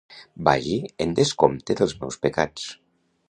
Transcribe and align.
Vagi 0.45 0.77
en 1.05 1.13
descompte 1.19 1.77
dels 1.81 1.95
meus 2.05 2.19
pecats. 2.27 2.67